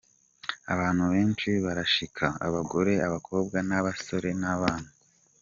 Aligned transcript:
Abantu 0.73 1.03
benshi 1.13 1.49
barashika: 1.65 2.25
abagore, 2.47 2.93
abakobwa 3.07 3.57
n' 3.67 3.75
abasore 3.79 4.29
n’abana. 4.41 4.89